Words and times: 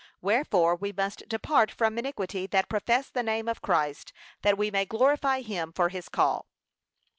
'Wherefore 0.19 0.75
we 0.77 0.91
must 0.91 1.29
depart 1.29 1.69
from 1.69 1.95
iniquity 1.99 2.47
that 2.47 2.67
profess 2.69 3.07
the 3.07 3.21
name 3.21 3.47
of 3.47 3.61
Christ, 3.61 4.11
that 4.41 4.57
we 4.57 4.71
may 4.71 4.83
glorify 4.83 5.41
him 5.41 5.71
for 5.71 5.89
his 5.89 6.09
call.' 6.09 6.47